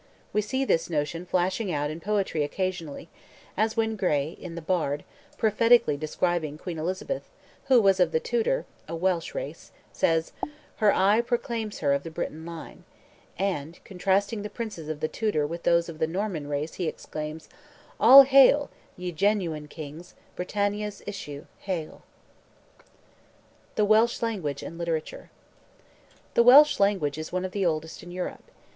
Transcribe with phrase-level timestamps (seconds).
[0.33, 3.07] We see this notion flashing out in poetry occasionally,
[3.55, 5.03] as when Gray, in "The Bard,"
[5.37, 7.29] prophetically describing Queen Elizabeth,
[7.65, 10.31] who was of the Tudor, a Welsh race, says:
[10.77, 12.83] "Her eye proclaims her of the Briton line;"
[13.37, 17.47] and, contrasting the princes of the Tudor with those of the Norman race, he exclaims:
[17.99, 22.01] "All hail, ye genuine kings, Britannia's issue, hail!"
[23.75, 25.29] THE WELSH LANGUAGE AND LITERATURE
[26.33, 28.45] The Welsh language is one of the oldest in Europe.